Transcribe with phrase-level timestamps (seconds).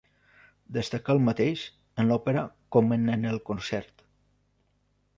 [0.77, 1.67] Destacà el mateix
[2.03, 4.07] en l'òpera com en el concert.